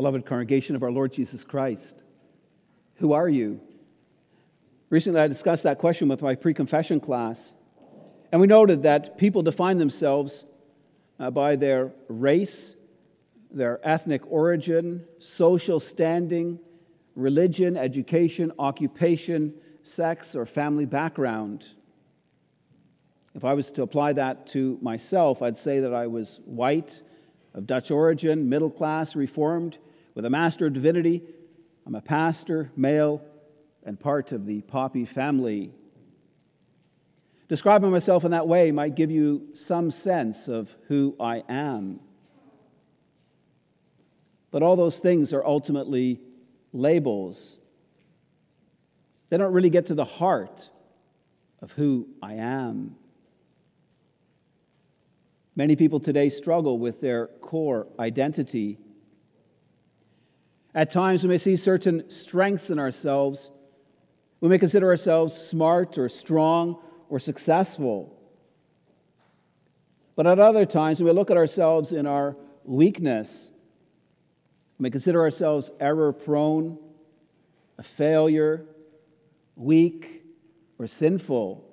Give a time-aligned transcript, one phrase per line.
[0.00, 1.94] Beloved congregation of our Lord Jesus Christ,
[2.94, 3.60] who are you?
[4.88, 7.52] Recently, I discussed that question with my pre confession class,
[8.32, 10.44] and we noted that people define themselves
[11.18, 12.76] uh, by their race,
[13.50, 16.60] their ethnic origin, social standing,
[17.14, 21.62] religion, education, occupation, sex, or family background.
[23.34, 27.02] If I was to apply that to myself, I'd say that I was white,
[27.54, 29.78] of Dutch origin, middle class, reformed,
[30.14, 31.22] with a Master of Divinity.
[31.86, 33.22] I'm a pastor, male,
[33.84, 35.72] and part of the Poppy family.
[37.48, 42.00] Describing myself in that way might give you some sense of who I am.
[44.50, 46.20] But all those things are ultimately
[46.72, 47.58] labels.
[49.28, 50.70] They don't really get to the heart
[51.62, 52.96] of who I am.
[55.56, 58.78] Many people today struggle with their core identity.
[60.74, 63.50] At times, we may see certain strengths in ourselves.
[64.40, 68.16] We may consider ourselves smart or strong or successful.
[70.16, 73.52] But at other times, we may look at ourselves in our weakness.
[74.78, 76.78] We may consider ourselves error prone,
[77.78, 78.64] a failure,
[79.56, 80.22] weak,
[80.78, 81.70] or sinful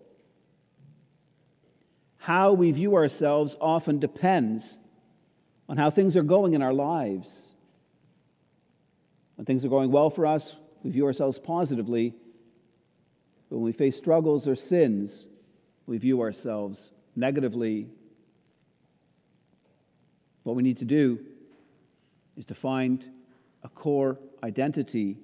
[2.27, 4.79] how we view ourselves often depends
[5.69, 7.53] on how things are going in our lives.
[9.37, 12.15] When things are going well for us, we view ourselves positively.
[13.49, 15.27] But when we face struggles or sins,
[15.85, 17.87] we view ourselves negatively.
[20.43, 21.19] What we need to do
[22.35, 23.03] is to find
[23.63, 25.17] a core identity.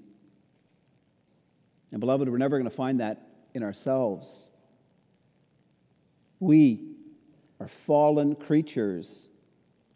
[1.91, 4.47] And, beloved, we're never going to find that in ourselves.
[6.39, 6.81] We
[7.59, 9.27] are fallen creatures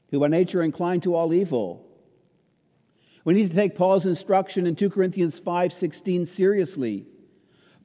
[0.09, 1.87] who by nature are inclined to all evil.
[3.28, 7.08] We need to take Paul's instruction in 2 Corinthians 5:16 seriously.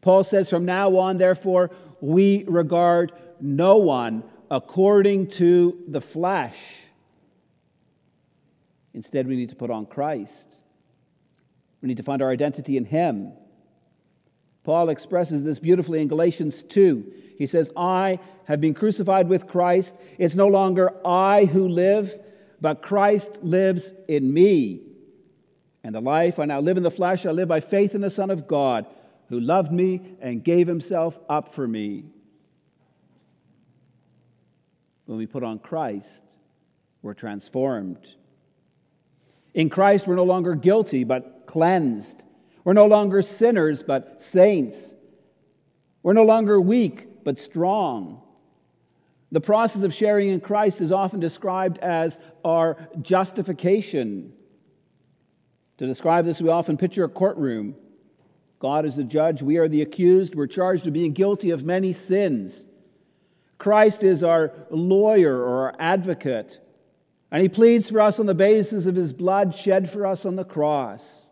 [0.00, 3.10] Paul says from now on therefore we regard
[3.40, 4.22] no one
[4.52, 6.84] according to the flesh.
[8.94, 10.46] Instead we need to put on Christ.
[11.80, 13.32] We need to find our identity in him.
[14.62, 17.12] Paul expresses this beautifully in Galatians 2.
[17.36, 19.96] He says, I have been crucified with Christ.
[20.18, 22.16] It's no longer I who live,
[22.60, 24.91] but Christ lives in me.
[25.84, 28.10] And the life I now live in the flesh, I live by faith in the
[28.10, 28.86] Son of God,
[29.28, 32.04] who loved me and gave himself up for me.
[35.06, 36.22] When we put on Christ,
[37.02, 38.06] we're transformed.
[39.54, 42.22] In Christ, we're no longer guilty, but cleansed.
[42.64, 44.94] We're no longer sinners, but saints.
[46.02, 48.22] We're no longer weak, but strong.
[49.32, 54.34] The process of sharing in Christ is often described as our justification.
[55.82, 57.74] To describe this, we often picture a courtroom.
[58.60, 61.92] God is the judge, we are the accused, we're charged with being guilty of many
[61.92, 62.66] sins.
[63.58, 66.60] Christ is our lawyer or our advocate,
[67.32, 70.36] and he pleads for us on the basis of his blood shed for us on
[70.36, 71.26] the cross.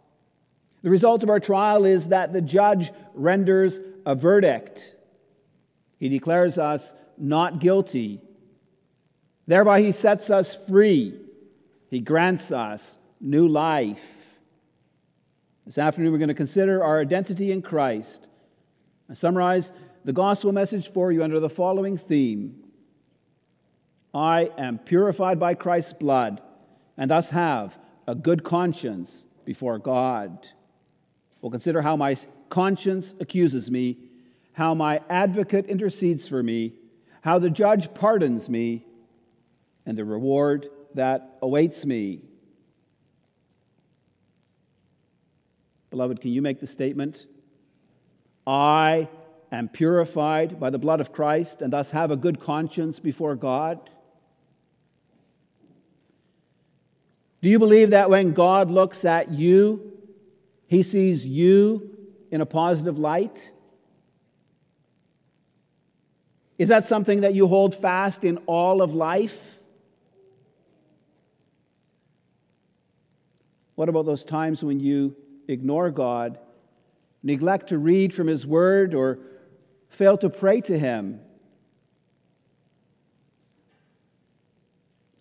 [0.82, 4.96] The result of our trial is that the judge renders a verdict.
[6.00, 8.20] He declares us not guilty.
[9.46, 11.14] Thereby, he sets us free.
[11.88, 14.19] He grants us new life.
[15.66, 18.26] This afternoon, we're going to consider our identity in Christ.
[19.10, 19.72] I summarize
[20.04, 22.64] the gospel message for you under the following theme
[24.12, 26.40] I am purified by Christ's blood
[26.96, 27.78] and thus have
[28.08, 30.46] a good conscience before God.
[31.40, 32.16] We'll consider how my
[32.48, 33.98] conscience accuses me,
[34.52, 36.74] how my advocate intercedes for me,
[37.20, 38.86] how the judge pardons me,
[39.86, 42.24] and the reward that awaits me.
[45.90, 47.26] Beloved, can you make the statement?
[48.46, 49.08] I
[49.52, 53.90] am purified by the blood of Christ and thus have a good conscience before God?
[57.42, 59.92] Do you believe that when God looks at you,
[60.66, 61.96] he sees you
[62.30, 63.50] in a positive light?
[66.58, 69.60] Is that something that you hold fast in all of life?
[73.74, 75.16] What about those times when you
[75.50, 76.38] ignore God,
[77.22, 79.18] neglect to read from His Word, or
[79.88, 81.20] fail to pray to Him?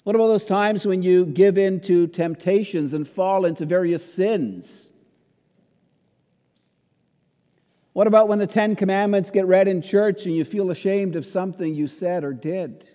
[0.04, 4.90] What about those times when you give in to temptations and fall into various sins?
[7.94, 11.26] What about when the Ten Commandments get read in church and you feel ashamed of
[11.26, 12.88] something you said or did?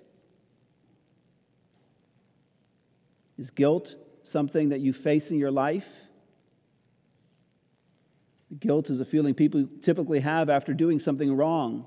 [3.39, 5.89] Is guilt something that you face in your life?
[8.61, 11.87] Guilt is a feeling people typically have after doing something wrong.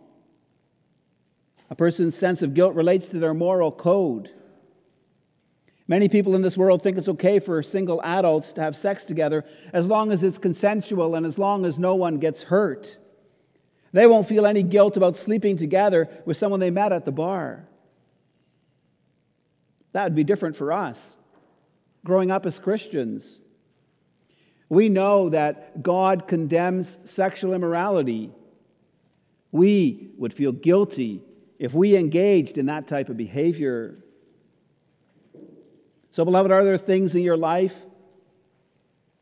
[1.70, 4.30] A person's sense of guilt relates to their moral code.
[5.88, 9.46] Many people in this world think it's okay for single adults to have sex together
[9.72, 12.98] as long as it's consensual and as long as no one gets hurt.
[13.94, 17.68] They won't feel any guilt about sleeping together with someone they met at the bar.
[19.94, 21.18] That would be different for us.
[22.04, 23.40] Growing up as Christians,
[24.70, 28.32] we know that God condemns sexual immorality.
[29.52, 31.22] We would feel guilty
[31.58, 33.98] if we engaged in that type of behavior.
[36.12, 37.86] So, beloved, are there things in your life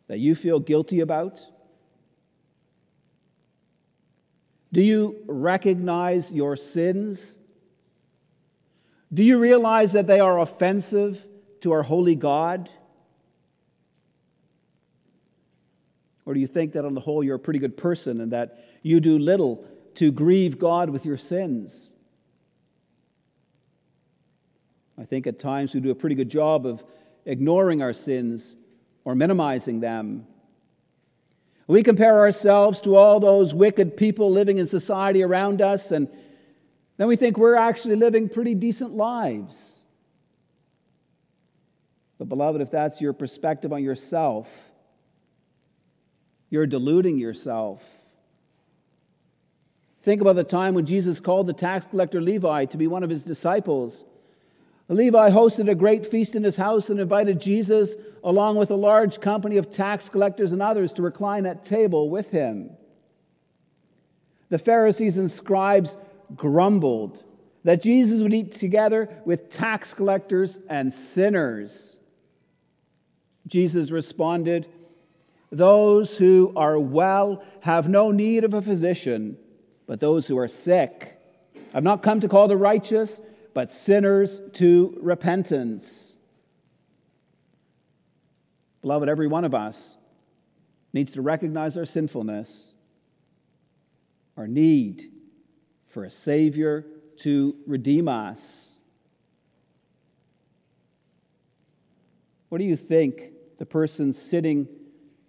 [0.08, 1.40] that you feel guilty about?
[4.74, 7.38] Do you recognize your sins?
[9.14, 11.26] Do you realize that they are offensive
[11.62, 12.70] to our holy God?
[16.26, 18.66] Or do you think that on the whole you're a pretty good person and that
[18.82, 21.90] you do little to grieve God with your sins?
[24.98, 26.84] I think at times we do a pretty good job of
[27.26, 28.56] ignoring our sins
[29.04, 30.26] or minimizing them.
[31.68, 36.08] We compare ourselves to all those wicked people living in society around us, and
[36.98, 39.76] then we think we're actually living pretty decent lives.
[42.18, 44.48] But, beloved, if that's your perspective on yourself,
[46.50, 47.84] you're deluding yourself.
[50.02, 53.10] Think about the time when Jesus called the tax collector Levi to be one of
[53.10, 54.06] his disciples.
[54.88, 59.20] Levi hosted a great feast in his house and invited Jesus, along with a large
[59.20, 62.70] company of tax collectors and others, to recline at table with him.
[64.50, 65.98] The Pharisees and scribes
[66.36, 67.24] grumbled
[67.64, 71.98] that Jesus would eat together with tax collectors and sinners.
[73.48, 74.68] Jesus responded,
[75.52, 79.38] Those who are well have no need of a physician,
[79.88, 81.20] but those who are sick.
[81.74, 83.22] I've not come to call the righteous
[83.56, 86.18] but sinners to repentance.
[88.82, 89.96] Beloved, every one of us
[90.92, 92.74] needs to recognize our sinfulness,
[94.38, 95.10] our need
[95.88, 96.86] for a Savior
[97.22, 98.74] to redeem us.
[102.50, 104.68] What do you think the person sitting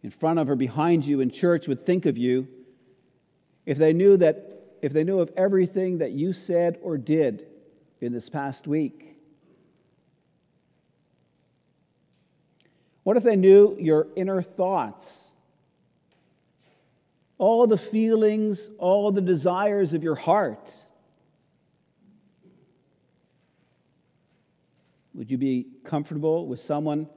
[0.07, 2.47] in front of or behind you in church would think of you
[3.65, 7.45] if they knew that if they knew of everything that you said or did
[8.01, 9.17] in this past week?
[13.03, 15.33] What if they knew your inner thoughts?
[17.37, 20.73] All the feelings, all the desires of your heart?
[25.15, 27.09] Would you be comfortable with someone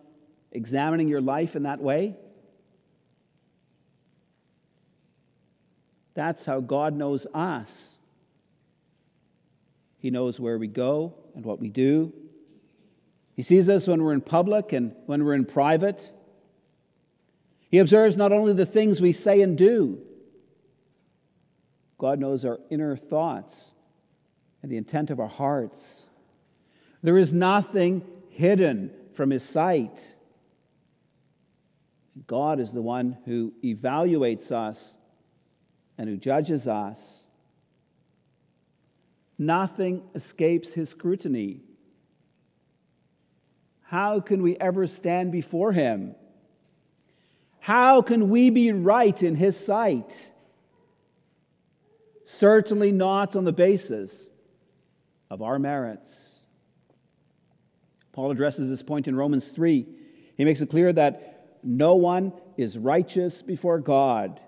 [0.51, 2.15] examining your life in that way?
[6.19, 7.97] That's how God knows us.
[9.99, 12.11] He knows where we go and what we do.
[13.37, 16.11] He sees us when we're in public and when we're in private.
[17.71, 20.01] He observes not only the things we say and do,
[21.97, 23.73] God knows our inner thoughts
[24.61, 26.09] and the intent of our hearts.
[27.01, 30.17] There is nothing hidden from His sight.
[32.27, 34.97] God is the one who evaluates us
[35.99, 37.25] and who judges us.
[39.37, 41.59] Nothing escapes his scrutiny.
[43.83, 46.15] How can we ever stand before him?
[47.59, 50.31] How can we be right in his sight?
[52.25, 54.29] Certainly not on the basis
[55.29, 56.39] of our merits.
[58.13, 59.85] Paul addresses this point in Romans 3.
[60.37, 64.39] He makes it clear that no one is righteous before God.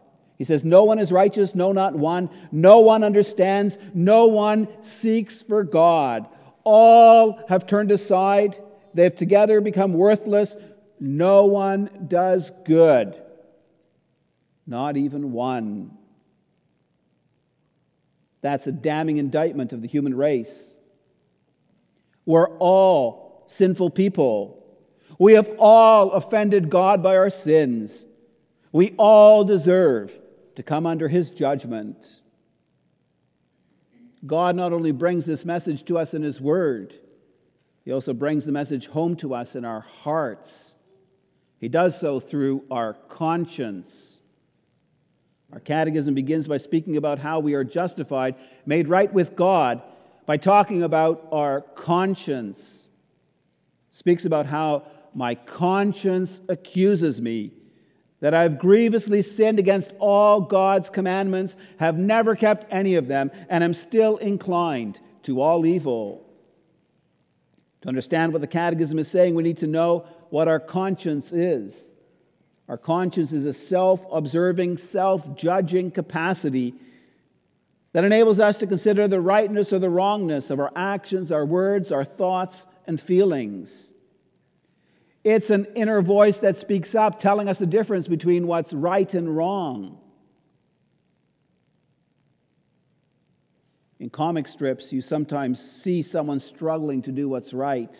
[0.41, 2.27] He says, No one is righteous, no, not one.
[2.51, 6.27] No one understands, no one seeks for God.
[6.63, 8.59] All have turned aside,
[8.95, 10.55] they have together become worthless.
[10.99, 13.21] No one does good,
[14.65, 15.91] not even one.
[18.41, 20.75] That's a damning indictment of the human race.
[22.25, 24.65] We're all sinful people.
[25.19, 28.07] We have all offended God by our sins.
[28.71, 30.17] We all deserve
[30.55, 32.21] to come under his judgment.
[34.25, 36.93] God not only brings this message to us in his word,
[37.83, 40.75] he also brings the message home to us in our hearts.
[41.59, 44.19] He does so through our conscience.
[45.51, 49.81] Our catechism begins by speaking about how we are justified, made right with God,
[50.25, 52.87] by talking about our conscience.
[53.91, 57.51] Speaks about how my conscience accuses me
[58.21, 63.31] that I have grievously sinned against all God's commandments, have never kept any of them,
[63.49, 66.25] and am still inclined to all evil.
[67.81, 71.89] To understand what the Catechism is saying, we need to know what our conscience is.
[72.69, 76.75] Our conscience is a self observing, self judging capacity
[77.93, 81.91] that enables us to consider the rightness or the wrongness of our actions, our words,
[81.91, 83.90] our thoughts, and feelings.
[85.23, 89.35] It's an inner voice that speaks up, telling us the difference between what's right and
[89.35, 89.99] wrong.
[93.99, 97.93] In comic strips, you sometimes see someone struggling to do what's right.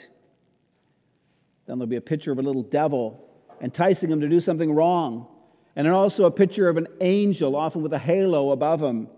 [1.68, 3.30] Then there'll be a picture of a little devil
[3.62, 5.28] enticing him to do something wrong.
[5.76, 9.10] And then also a picture of an angel, often with a halo above him,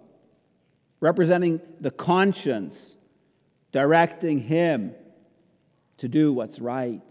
[1.00, 2.98] representing the conscience,
[3.72, 4.94] directing him
[5.98, 7.02] to do what's right.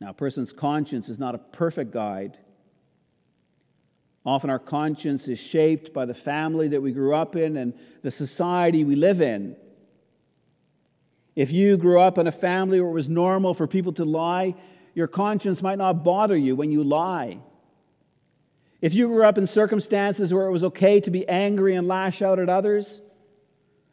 [0.00, 2.36] Now, a person's conscience is not a perfect guide.
[4.24, 8.10] Often our conscience is shaped by the family that we grew up in and the
[8.10, 9.56] society we live in.
[11.36, 14.54] If you grew up in a family where it was normal for people to lie,
[14.94, 17.38] your conscience might not bother you when you lie.
[18.80, 22.22] If you grew up in circumstances where it was okay to be angry and lash
[22.22, 23.02] out at others,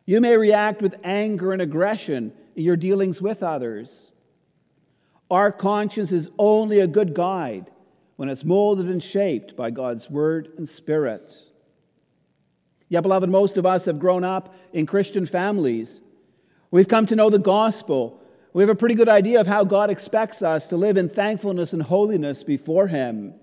[0.06, 4.13] you may react with anger and aggression in your dealings with others.
[5.34, 7.72] Our conscience is only a good guide
[8.18, 11.34] when it's molded and shaped by God's Word and Spirit.
[12.88, 16.04] Yeah, beloved, most of us have grown up in Christian families.
[16.70, 18.22] We've come to know the gospel.
[18.54, 21.74] We have a pretty good idea of how God expects us to live in thankfulness
[21.74, 23.34] and holiness before Him.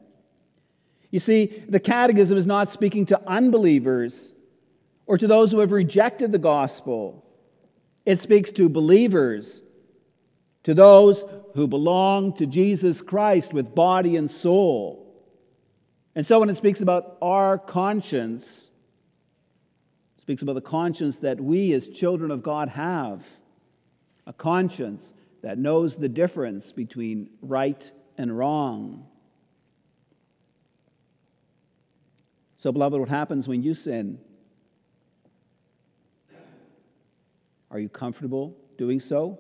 [1.11, 4.33] You see, the Catechism is not speaking to unbelievers
[5.07, 7.27] or to those who have rejected the gospel,
[8.07, 9.63] it speaks to believers
[10.65, 11.25] to those
[11.55, 15.07] who belong to Jesus Christ with body and soul.
[16.15, 18.71] And so when it speaks about our conscience,
[20.19, 23.25] it speaks about the conscience that we as children of God have
[24.27, 29.07] a conscience that knows the difference between right and wrong.
[32.59, 34.19] So, beloved, what happens when you sin?
[37.71, 39.39] Are you comfortable doing so?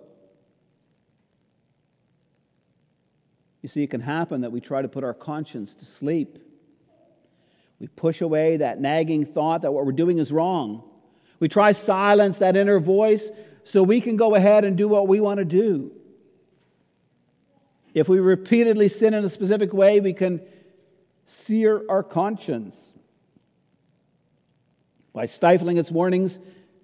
[3.62, 6.38] You see, it can happen that we try to put our conscience to sleep.
[7.78, 10.82] We push away that nagging thought that what we're doing is wrong.
[11.38, 13.30] We try silence that inner voice
[13.64, 15.92] so we can go ahead and do what we want to do.
[17.92, 20.40] If we repeatedly sin in a specific way, we can
[21.26, 22.92] sear our conscience.
[25.12, 26.38] By stifling its warnings,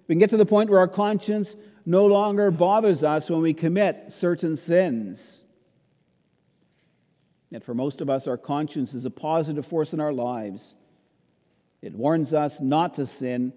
[0.07, 1.55] we can get to the point where our conscience
[1.85, 5.43] no longer bothers us when we commit certain sins.
[7.49, 10.75] Yet for most of us, our conscience is a positive force in our lives.
[11.81, 13.53] It warns us not to sin,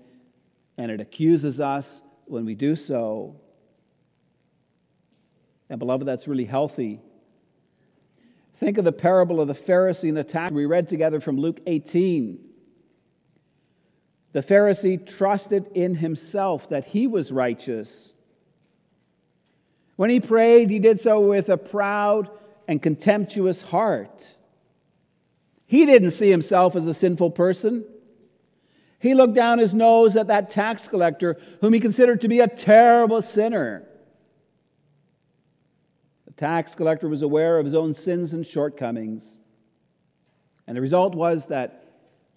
[0.79, 3.41] and it accuses us when we do so.
[5.69, 7.01] And, beloved, that's really healthy.
[8.57, 11.61] Think of the parable of the Pharisee and the tax we read together from Luke
[11.67, 12.39] 18.
[14.33, 18.13] The Pharisee trusted in himself that he was righteous.
[19.97, 22.31] When he prayed, he did so with a proud
[22.71, 24.39] and contemptuous heart.
[25.67, 27.85] He didn't see himself as a sinful person.
[29.01, 32.47] He looked down his nose at that tax collector, whom he considered to be a
[32.47, 33.89] terrible sinner.
[36.27, 39.41] The tax collector was aware of his own sins and shortcomings.
[40.69, 41.87] And the result was that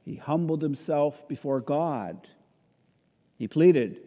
[0.04, 2.28] he humbled himself before God.
[3.38, 4.00] He pleaded,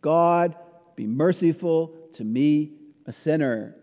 [0.00, 0.56] God,
[0.96, 2.72] be merciful to me,
[3.04, 3.74] a sinner.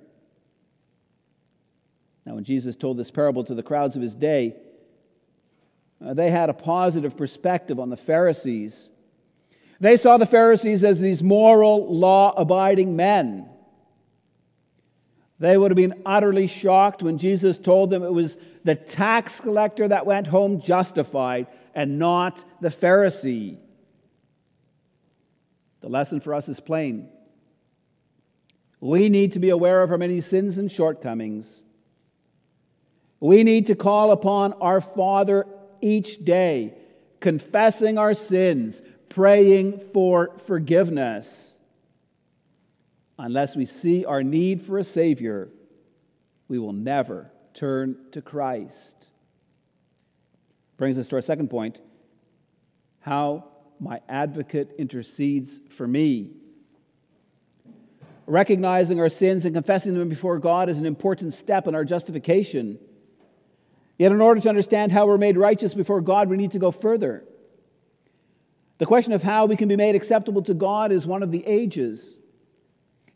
[2.26, 4.56] Now, when Jesus told this parable to the crowds of his day,
[6.04, 8.90] uh, they had a positive perspective on the Pharisees.
[9.80, 13.50] They saw the Pharisees as these moral, law abiding men.
[15.40, 19.88] They would have been utterly shocked when Jesus told them it was the tax collector
[19.88, 23.58] that went home justified and not the Pharisee.
[25.82, 27.10] The lesson for us is plain.
[28.80, 31.65] We need to be aware of our many sins and shortcomings.
[33.26, 35.48] We need to call upon our Father
[35.82, 36.76] each day,
[37.20, 41.58] confessing our sins, praying for forgiveness.
[43.18, 45.50] Unless we see our need for a Savior,
[46.48, 48.96] we will never turn to Christ.
[50.78, 51.80] Brings us to our second point
[53.00, 53.46] how
[53.80, 56.30] my advocate intercedes for me.
[58.28, 62.78] Recognizing our sins and confessing them before God is an important step in our justification.
[63.98, 66.72] Yet, in order to understand how we're made righteous before God, we need to go
[66.72, 67.24] further.
[68.78, 71.46] The question of how we can be made acceptable to God is one of the
[71.46, 72.18] ages.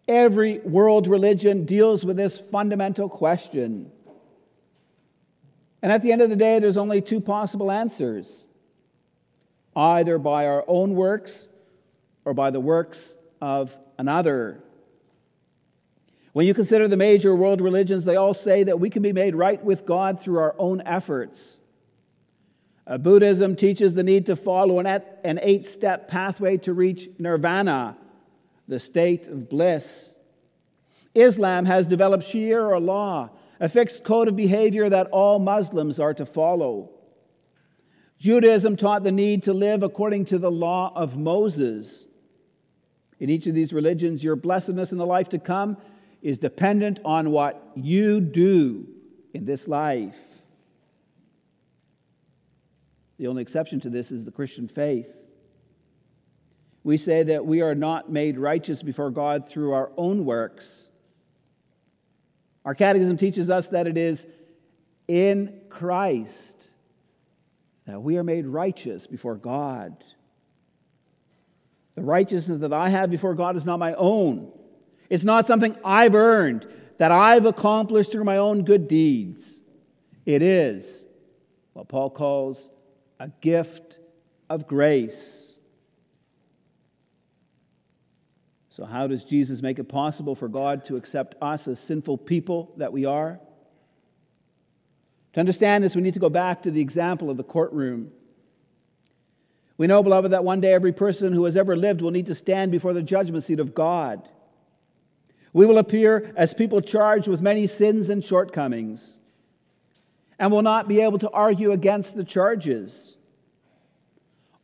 [0.08, 3.92] Every world religion deals with this fundamental question.
[5.82, 8.46] And at the end of the day, there's only two possible answers
[9.76, 11.48] either by our own works
[12.26, 14.62] or by the works of another.
[16.34, 19.36] When you consider the major world religions, they all say that we can be made
[19.36, 21.58] right with God through our own efforts.
[22.86, 24.88] Uh, Buddhism teaches the need to follow an,
[25.24, 27.98] an eight step pathway to reach nirvana,
[28.68, 30.16] the state of bliss.
[31.16, 36.26] Islam has developed Sharia law, a fixed code of behavior that all Muslims are to
[36.26, 36.92] follow.
[38.20, 42.06] Judaism taught the need to live according to the law of Moses.
[43.20, 45.78] In each of these religions, your blessedness in the life to come
[46.22, 48.88] is dependent on what you do
[49.34, 50.18] in this life.
[53.18, 55.14] The only exception to this is the Christian faith.
[56.84, 60.88] We say that we are not made righteous before God through our own works.
[62.64, 64.26] Our catechism teaches us that it is
[65.08, 66.56] in Christ
[67.90, 70.04] that we are made righteous before God.
[71.96, 74.52] The righteousness that I have before God is not my own.
[75.10, 79.60] It's not something I've earned, that I've accomplished through my own good deeds.
[80.26, 81.04] It is
[81.74, 82.70] what Paul calls
[83.20, 83.98] a gift
[84.50, 85.58] of grace.
[88.68, 92.74] So, how does Jesus make it possible for God to accept us as sinful people
[92.78, 93.40] that we are?
[95.34, 98.12] To understand this, we need to go back to the example of the courtroom.
[99.78, 102.36] We know, beloved, that one day every person who has ever lived will need to
[102.36, 104.28] stand before the judgment seat of God.
[105.54, 109.18] We will appear as people charged with many sins and shortcomings
[110.38, 113.18] and will not be able to argue against the charges.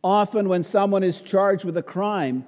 [0.03, 2.45] Often, when someone is charged with a crime,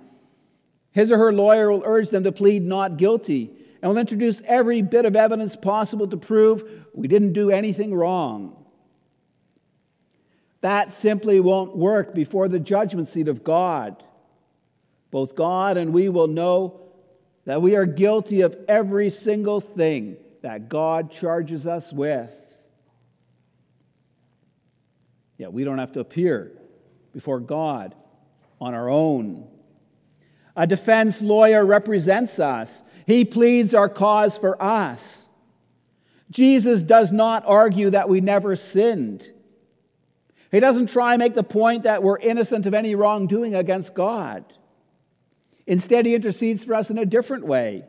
[0.92, 4.82] his or her lawyer will urge them to plead not guilty and will introduce every
[4.82, 8.56] bit of evidence possible to prove we didn't do anything wrong.
[10.62, 14.04] That simply won't work before the judgment seat of God.
[15.12, 16.87] Both God and we will know
[17.48, 22.30] that we are guilty of every single thing that God charges us with.
[25.38, 26.52] Yet we don't have to appear
[27.14, 27.96] before God
[28.60, 29.48] on our own.
[30.58, 35.30] A defense lawyer represents us, he pleads our cause for us.
[36.30, 39.26] Jesus does not argue that we never sinned.
[40.52, 44.44] He doesn't try and make the point that we're innocent of any wrongdoing against God.
[45.68, 47.84] Instead, he intercedes for us in a different way.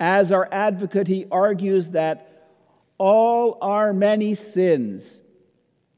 [0.00, 2.50] As our advocate, he argues that
[2.98, 5.22] all our many sins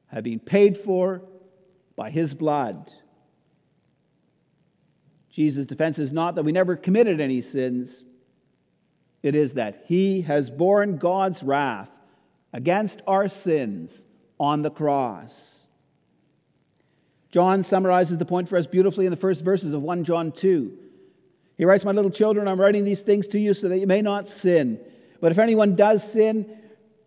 [0.09, 1.23] have been paid for
[1.97, 2.91] by his blood.
[5.31, 8.05] Jesus' defense is not that we never committed any sins,
[9.23, 11.91] it is that he has borne God's wrath
[12.53, 14.07] against our sins
[14.39, 15.66] on the cross.
[17.37, 20.73] John summarizes the point for us beautifully in the first verses of 1 John 2.
[21.59, 24.01] He writes, My little children, I'm writing these things to you so that you may
[24.01, 24.81] not sin.
[25.21, 26.57] But if anyone does sin,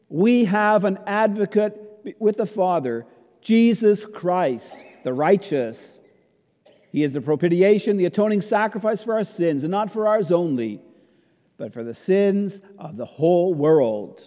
[0.07, 1.75] we have an advocate
[2.19, 3.07] with the Father,
[3.41, 5.99] Jesus Christ, the righteous.
[6.91, 10.79] He is the propitiation, the atoning sacrifice for our sins, and not for ours only,
[11.57, 14.21] but for the sins of the whole world.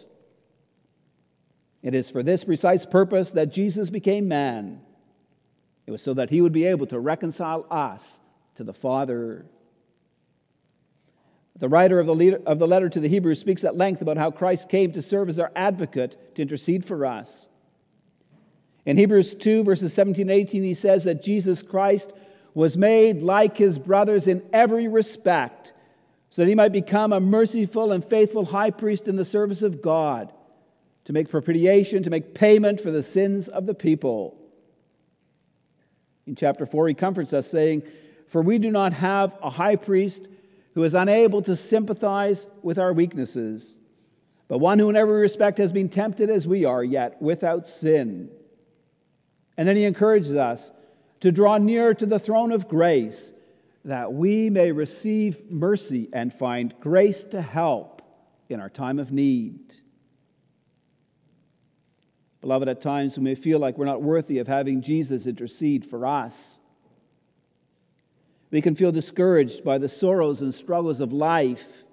[1.81, 4.81] It is for this precise purpose that Jesus became man
[5.87, 8.21] it was so that he would be able to reconcile us
[8.57, 9.47] to the Father.
[11.59, 14.17] The writer of the, leader, of the letter to the Hebrews speaks at length about
[14.17, 17.49] how Christ came to serve as our advocate to intercede for us.
[18.85, 22.13] In Hebrews 2, verses 17 and 18, he says that Jesus Christ
[22.55, 25.73] was made like his brothers in every respect,
[26.31, 29.83] so that he might become a merciful and faithful high priest in the service of
[29.83, 30.33] God,
[31.05, 34.37] to make propitiation, to make payment for the sins of the people.
[36.27, 37.83] In chapter 4, he comforts us, saying,
[38.29, 40.27] For we do not have a high priest
[40.75, 43.77] who is unable to sympathize with our weaknesses,
[44.49, 48.31] but one who in every respect has been tempted as we are, yet without sin.
[49.57, 50.71] And then he encourages us
[51.21, 53.33] to draw near to the throne of grace
[53.85, 58.03] that we may receive mercy and find grace to help
[58.49, 59.75] in our time of need.
[62.43, 66.05] Beloved, at times we may feel like we're not worthy of having Jesus intercede for
[66.05, 66.59] us.
[68.51, 71.85] We can feel discouraged by the sorrows and struggles of life.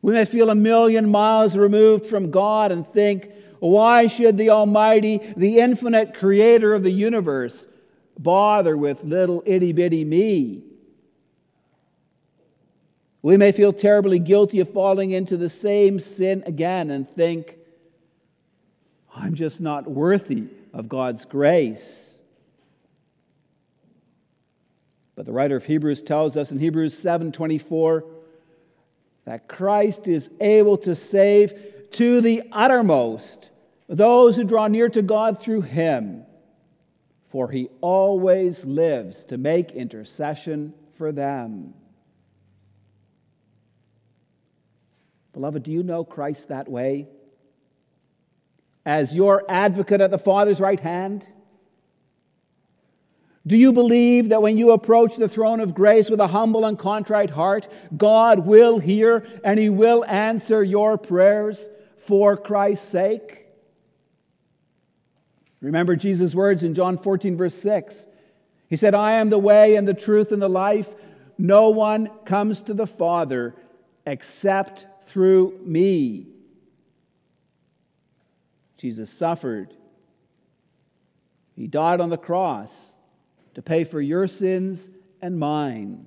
[0.00, 5.20] We may feel a million miles removed from God and think, why should the Almighty,
[5.36, 7.66] the infinite creator of the universe,
[8.18, 10.62] bother with little itty bitty me?
[13.20, 17.55] We may feel terribly guilty of falling into the same sin again and think,
[19.16, 22.18] I'm just not worthy of God's grace.
[25.14, 28.04] But the writer of Hebrews tells us in Hebrews 7:24
[29.24, 33.50] that Christ is able to save to the uttermost
[33.88, 36.26] those who draw near to God through him,
[37.28, 41.72] for he always lives to make intercession for them.
[45.32, 47.08] Beloved, do you know Christ that way?
[48.86, 51.26] As your advocate at the Father's right hand?
[53.44, 56.78] Do you believe that when you approach the throne of grace with a humble and
[56.78, 61.68] contrite heart, God will hear and He will answer your prayers
[61.98, 63.46] for Christ's sake?
[65.60, 68.06] Remember Jesus' words in John 14, verse 6.
[68.68, 70.94] He said, I am the way and the truth and the life.
[71.38, 73.54] No one comes to the Father
[74.06, 76.35] except through me.
[78.76, 79.74] Jesus suffered.
[81.54, 82.92] He died on the cross
[83.54, 84.90] to pay for your sins
[85.22, 86.06] and mine.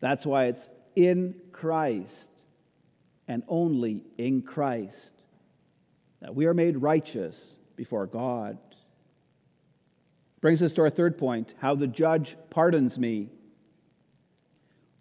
[0.00, 2.30] That's why it's in Christ
[3.28, 5.12] and only in Christ
[6.20, 8.58] that we are made righteous before God.
[10.40, 13.30] Brings us to our third point how the judge pardons me.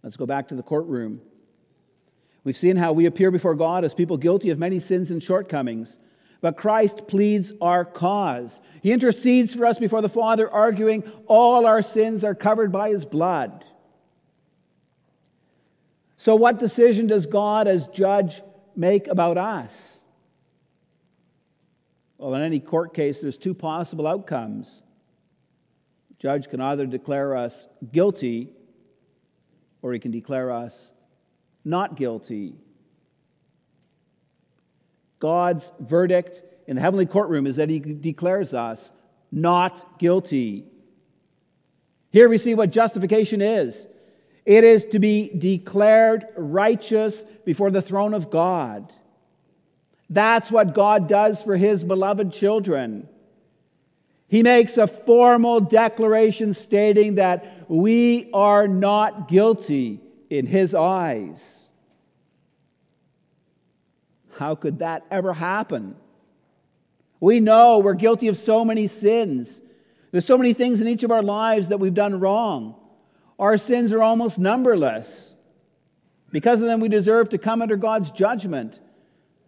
[0.04, 1.22] Let's go back to the courtroom.
[2.44, 5.98] We've seen how we appear before God as people guilty of many sins and shortcomings.
[6.42, 8.60] But Christ pleads our cause.
[8.82, 13.06] He intercedes for us before the Father, arguing all our sins are covered by his
[13.06, 13.64] blood.
[16.18, 18.42] So, what decision does God as judge
[18.76, 20.04] make about us?
[22.18, 24.82] Well, in any court case, there's two possible outcomes.
[26.10, 28.52] The judge can either declare us guilty
[29.82, 30.93] or he can declare us
[31.64, 32.56] not guilty.
[35.20, 38.92] God's verdict in the heavenly courtroom is that he declares us
[39.32, 40.66] not guilty.
[42.12, 43.88] Here we see what justification is
[44.46, 48.92] it is to be declared righteous before the throne of God.
[50.10, 53.08] That's what God does for his beloved children.
[54.28, 60.03] He makes a formal declaration stating that we are not guilty
[60.34, 61.68] in his eyes.
[64.38, 65.96] How could that ever happen?
[67.20, 69.62] We know we're guilty of so many sins.
[70.12, 72.76] There's so many things in each of our lives that we've done wrong.
[73.38, 75.36] Our sins are almost numberless.
[76.32, 78.80] Because of them, we deserve to come under God's judgment,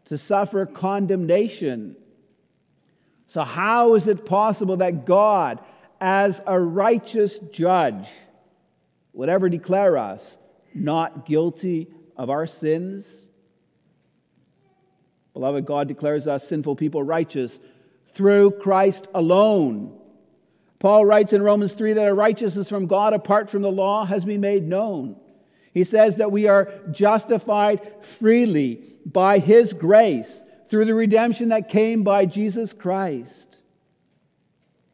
[0.06, 1.96] to suffer condemnation.
[3.26, 5.60] So, how is it possible that God,
[6.00, 8.08] as a righteous judge,
[9.14, 10.38] would ever declare us
[10.76, 13.30] not guilty of our sins?
[15.34, 17.60] Beloved, God declares us sinful people righteous
[18.14, 20.00] through Christ alone.
[20.80, 24.24] Paul writes in Romans 3 that our righteousness from God apart from the law has
[24.24, 25.18] been made known.
[25.74, 30.34] He says that we are justified freely by his grace
[30.70, 33.58] through the redemption that came by Jesus Christ.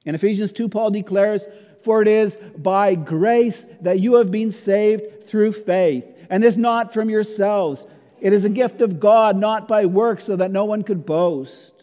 [0.06, 1.46] In Ephesians 2, Paul declares,
[1.84, 6.94] For it is by grace that you have been saved through faith, and this not
[6.94, 7.86] from yourselves.
[8.20, 11.74] It is a gift of God, not by works, so that no one could boast.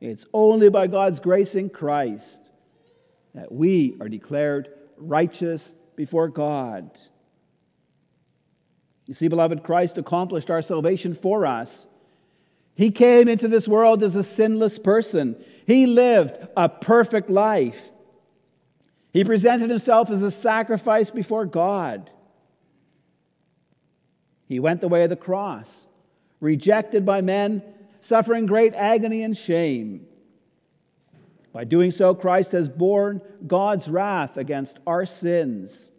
[0.00, 2.38] It's only by God's grace in Christ
[3.34, 6.90] that we are declared righteous before God.
[9.06, 11.86] You see, beloved, Christ accomplished our salvation for us.
[12.74, 15.36] He came into this world as a sinless person.
[15.66, 17.90] He lived a perfect life.
[19.12, 22.10] He presented himself as a sacrifice before God.
[24.46, 25.86] He went the way of the cross,
[26.40, 27.62] rejected by men,
[28.00, 30.06] suffering great agony and shame.
[31.52, 35.90] By doing so, Christ has borne God's wrath against our sins.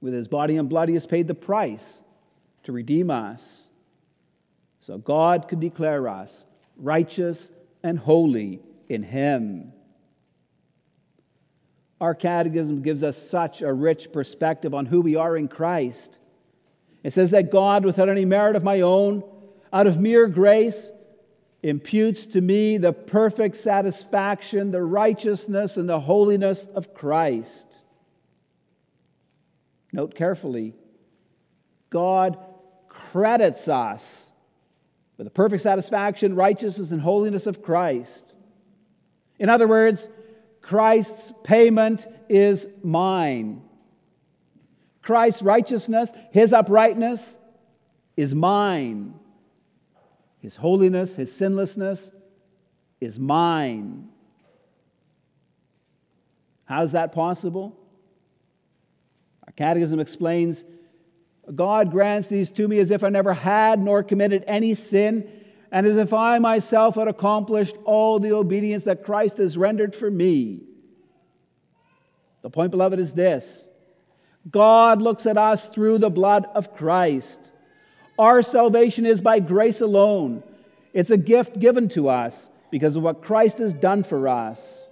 [0.00, 2.02] With his body and blood, he has paid the price
[2.64, 3.68] to redeem us.
[4.80, 6.44] So God could declare us
[6.76, 7.52] righteous
[7.84, 9.72] and holy in him.
[12.02, 16.18] Our catechism gives us such a rich perspective on who we are in Christ.
[17.04, 19.22] It says that God, without any merit of my own,
[19.72, 20.90] out of mere grace,
[21.62, 27.68] imputes to me the perfect satisfaction, the righteousness, and the holiness of Christ.
[29.92, 30.74] Note carefully
[31.88, 32.36] God
[32.88, 34.32] credits us
[35.18, 38.24] with the perfect satisfaction, righteousness, and holiness of Christ.
[39.38, 40.08] In other words,
[40.62, 43.62] Christ's payment is mine.
[45.02, 47.36] Christ's righteousness, his uprightness,
[48.16, 49.14] is mine.
[50.38, 52.10] His holiness, his sinlessness
[53.00, 54.08] is mine.
[56.64, 57.76] How is that possible?
[59.46, 60.64] Our catechism explains
[61.54, 65.28] God grants these to me as if I never had nor committed any sin,
[65.72, 70.10] and as if I myself had accomplished all the obedience that Christ has rendered for
[70.10, 70.60] me.
[72.42, 73.66] The point, beloved, is this
[74.48, 77.40] God looks at us through the blood of Christ.
[78.18, 80.42] Our salvation is by grace alone,
[80.92, 84.88] it's a gift given to us because of what Christ has done for us.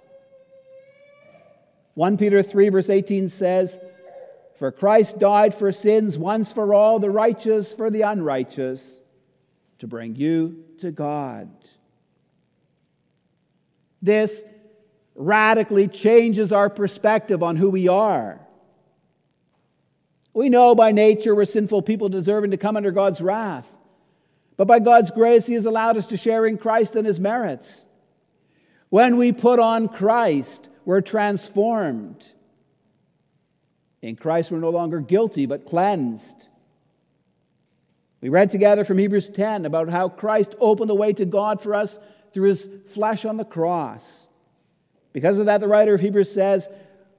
[1.93, 3.77] 1 Peter 3, verse 18 says,
[4.57, 8.97] For Christ died for sins once for all, the righteous for the unrighteous,
[9.79, 11.49] to bring you to God.
[14.01, 14.43] This
[15.15, 18.39] radically changes our perspective on who we are.
[20.33, 23.67] We know by nature we're sinful people deserving to come under God's wrath.
[24.57, 27.85] But by God's grace, He has allowed us to share in Christ and His merits.
[28.89, 32.23] When we put on Christ, we're transformed.
[34.01, 36.35] In Christ, we're no longer guilty, but cleansed.
[38.21, 41.73] We read together from Hebrews 10 about how Christ opened the way to God for
[41.73, 41.97] us
[42.33, 44.27] through His flesh on the cross.
[45.11, 46.69] Because of that, the writer of Hebrews says,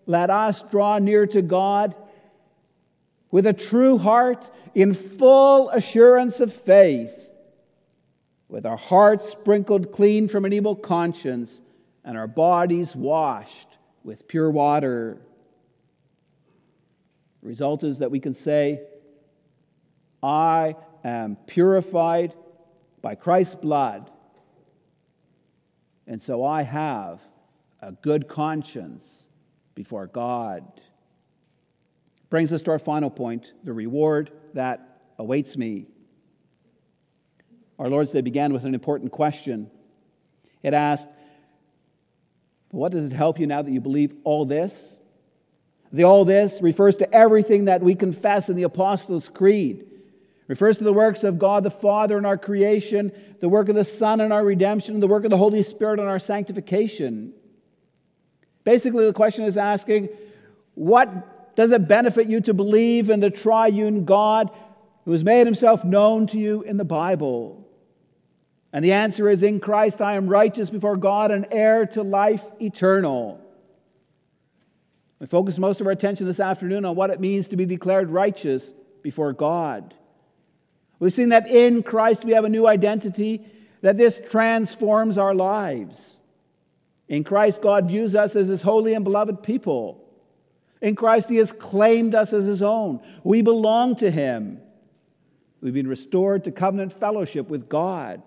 [0.06, 1.94] Let us draw near to God
[3.32, 7.34] with a true heart, in full assurance of faith,
[8.48, 11.60] with our hearts sprinkled clean from an evil conscience
[12.04, 13.68] and our bodies washed
[14.04, 15.18] with pure water.
[17.42, 18.82] The result is that we can say,
[20.22, 22.34] I am purified
[23.00, 24.10] by Christ's blood,
[26.06, 27.20] and so I have
[27.80, 29.26] a good conscience
[29.74, 30.64] before God
[32.32, 35.84] brings us to our final point the reward that awaits me.
[37.78, 39.70] Our Lord's Day began with an important question.
[40.62, 41.10] It asked,
[42.70, 44.98] What does it help you now that you believe all this?
[45.92, 49.84] The all this refers to everything that we confess in the Apostles' Creed.
[50.48, 53.84] Refers to the works of God the Father in our creation, the work of the
[53.84, 57.32] Son in our redemption, the work of the Holy Spirit in our sanctification.
[58.64, 60.08] Basically, the question is asking,
[60.74, 64.50] what does it benefit you to believe in the triune God
[65.04, 67.66] who has made himself known to you in the Bible?
[68.72, 72.44] And the answer is in Christ I am righteous before God and heir to life
[72.60, 73.38] eternal.
[75.18, 78.10] We focus most of our attention this afternoon on what it means to be declared
[78.10, 79.94] righteous before God.
[81.02, 83.44] We've seen that in Christ we have a new identity,
[83.80, 86.16] that this transforms our lives.
[87.08, 90.08] In Christ, God views us as his holy and beloved people.
[90.80, 93.00] In Christ, He has claimed us as His own.
[93.24, 94.60] We belong to Him.
[95.60, 98.22] We've been restored to covenant fellowship with God.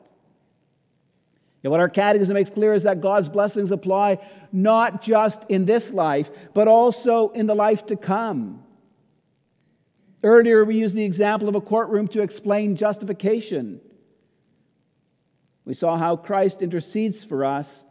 [1.63, 4.19] And what our catechism makes clear is that God's blessings apply
[4.51, 8.64] not just in this life, but also in the life to come.
[10.25, 13.79] Earlier, we used the example of a courtroom to explain justification.
[15.65, 17.83] We saw how Christ intercedes for us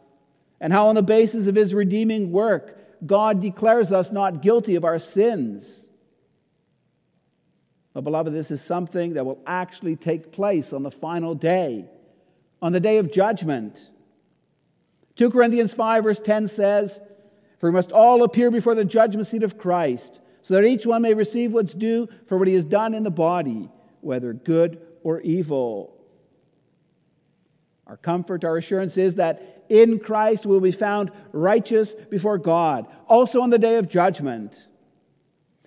[0.59, 4.83] and how, on the basis of his redeeming work, God declares us not guilty of
[4.83, 5.81] our sins.
[7.93, 11.85] But, beloved, this is something that will actually take place on the final day,
[12.61, 13.79] on the day of judgment.
[15.15, 16.99] 2 Corinthians 5, verse 10 says,
[17.59, 21.01] For we must all appear before the judgment seat of Christ, so that each one
[21.01, 23.67] may receive what's due for what he has done in the body,
[24.01, 25.97] whether good or evil.
[27.87, 32.85] Our comfort, our assurance is that in Christ we will be found righteous before God,
[33.07, 34.67] also on the day of judgment.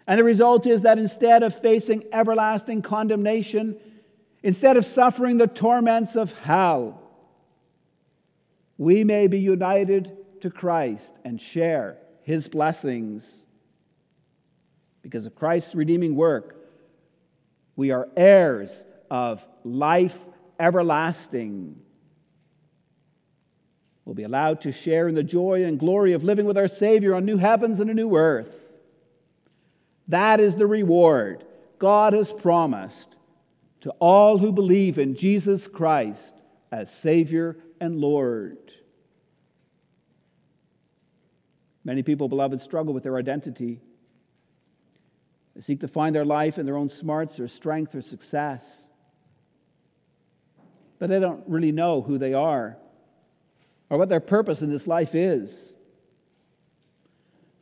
[0.06, 3.80] And the result is that instead of facing everlasting condemnation,
[4.44, 7.02] instead of suffering the torments of hell,
[8.76, 13.44] we may be united to Christ and share his blessings.
[15.08, 16.56] Because of Christ's redeeming work,
[17.76, 20.18] we are heirs of life
[20.58, 21.80] everlasting
[24.08, 27.14] We'll be allowed to share in the joy and glory of living with our Savior
[27.14, 28.72] on new heavens and a new earth.
[30.08, 31.44] That is the reward
[31.78, 33.16] God has promised
[33.82, 36.34] to all who believe in Jesus Christ
[36.72, 38.56] as Savior and Lord.
[41.84, 43.82] Many people, beloved, struggle with their identity.
[45.58, 48.86] They seek to find their life in their own smarts or strength or success.
[51.00, 52.76] But they don't really know who they are
[53.90, 55.74] or what their purpose in this life is.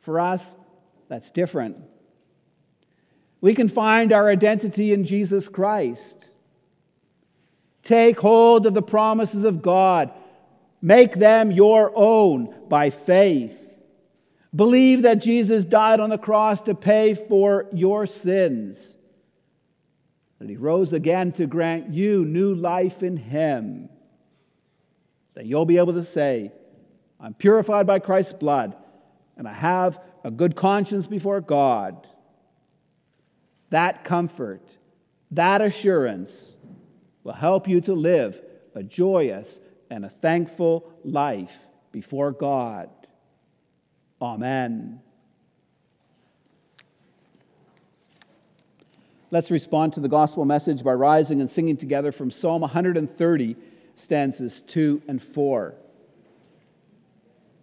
[0.01, 0.55] For us,
[1.09, 1.77] that's different.
[3.41, 6.23] We can find our identity in Jesus Christ.
[7.81, 10.11] Take hold of the promises of God,
[10.83, 13.66] make them your own by faith.
[14.55, 18.95] Believe that Jesus died on the cross to pay for your sins,
[20.39, 23.89] that he rose again to grant you new life in him,
[25.33, 26.51] that you'll be able to say,
[27.19, 28.75] I'm purified by Christ's blood,
[29.35, 32.07] and I have a good conscience before God.
[33.69, 34.61] That comfort,
[35.31, 36.55] that assurance
[37.23, 38.41] will help you to live
[38.73, 41.57] a joyous and a thankful life
[41.91, 42.89] before God.
[44.21, 45.01] Amen.
[49.29, 53.55] Let's respond to the gospel message by rising and singing together from Psalm 130,
[53.95, 55.75] stanzas 2 and 4.